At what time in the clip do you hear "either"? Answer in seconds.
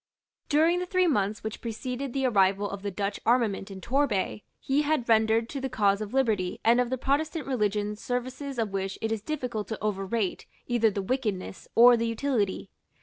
10.65-10.89